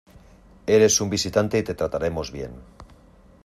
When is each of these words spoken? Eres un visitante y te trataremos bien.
Eres 0.65 0.99
un 0.99 1.11
visitante 1.11 1.59
y 1.59 1.63
te 1.63 1.75
trataremos 1.75 2.31
bien. 2.31 2.53